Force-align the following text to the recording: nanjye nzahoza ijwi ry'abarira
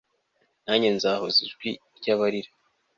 nanjye 0.65 0.87
nzahoza 0.97 1.39
ijwi 1.45 1.69
ry'abarira 1.97 2.51